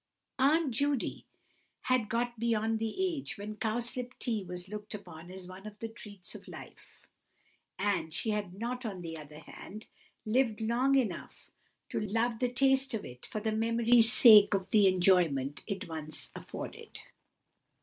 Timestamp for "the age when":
2.79-3.57